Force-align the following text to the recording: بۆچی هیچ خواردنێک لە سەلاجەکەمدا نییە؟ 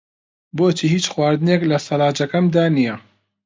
بۆچی 0.57 0.85
هیچ 0.93 1.05
خواردنێک 1.13 1.61
لە 1.71 1.77
سەلاجەکەمدا 1.85 2.65
نییە؟ 2.77 2.95